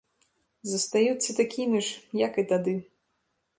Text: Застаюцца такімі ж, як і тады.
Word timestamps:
Застаюцца 0.71 1.29
такімі 1.41 1.79
ж, 1.89 1.93
як 2.27 2.33
і 2.45 2.49
тады. 2.55 2.77